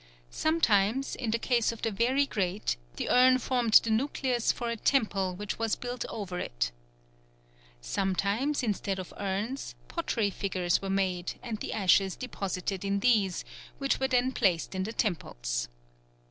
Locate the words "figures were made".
10.31-11.33